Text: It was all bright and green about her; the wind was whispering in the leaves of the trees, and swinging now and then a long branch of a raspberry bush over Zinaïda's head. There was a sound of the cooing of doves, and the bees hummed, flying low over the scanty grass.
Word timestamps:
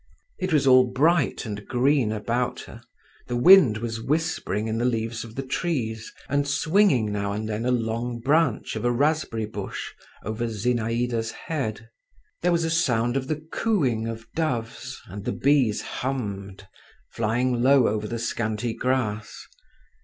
It 0.39 0.51
was 0.51 0.65
all 0.65 0.87
bright 0.87 1.45
and 1.45 1.63
green 1.67 2.11
about 2.11 2.61
her; 2.61 2.81
the 3.27 3.35
wind 3.35 3.77
was 3.77 4.01
whispering 4.01 4.67
in 4.67 4.79
the 4.79 4.83
leaves 4.85 5.23
of 5.23 5.35
the 5.35 5.43
trees, 5.45 6.11
and 6.27 6.47
swinging 6.47 7.11
now 7.11 7.33
and 7.33 7.47
then 7.47 7.65
a 7.67 7.71
long 7.71 8.19
branch 8.19 8.75
of 8.75 8.83
a 8.83 8.91
raspberry 8.91 9.45
bush 9.45 9.91
over 10.25 10.47
Zinaïda's 10.47 11.29
head. 11.33 11.87
There 12.41 12.51
was 12.51 12.63
a 12.63 12.71
sound 12.71 13.15
of 13.15 13.27
the 13.27 13.45
cooing 13.53 14.07
of 14.07 14.25
doves, 14.35 14.99
and 15.07 15.23
the 15.23 15.33
bees 15.33 15.83
hummed, 15.83 16.67
flying 17.11 17.61
low 17.61 17.85
over 17.87 18.07
the 18.07 18.17
scanty 18.17 18.73
grass. 18.73 19.45